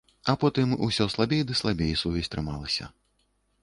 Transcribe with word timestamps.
А 0.31 0.33
потым 0.43 0.73
усё 0.87 1.07
слабей 1.17 1.45
ды 1.51 1.59
слабей 1.61 1.95
сувязь 2.05 2.33
трымалася. 2.37 2.95